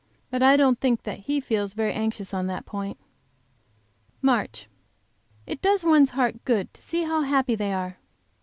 But 0.31 0.41
I 0.41 0.57
don't 0.57 0.79
think 0.79 1.03
that 1.03 1.19
he 1.19 1.39
feels 1.39 1.75
very 1.75 1.93
anxious 1.93 2.33
on 2.33 2.47
that 2.47 2.65
point! 2.65 2.97
MARCH. 4.23 4.67
It 5.45 5.61
does 5.61 5.83
one's 5.83 6.09
heart 6.17 6.43
good 6.43 6.73
to 6.73 6.81
see 6.81 7.03
how 7.03 7.21
happy 7.21 7.53
they 7.53 7.71
are! 7.71 7.99